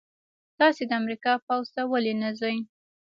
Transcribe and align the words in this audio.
تاسې 0.59 0.83
د 0.87 0.91
امریکا 1.01 1.33
پوځ 1.45 1.65
ته 1.75 1.81
ولې 1.91 2.13
نه 2.21 2.29
ځئ؟ 2.39 2.55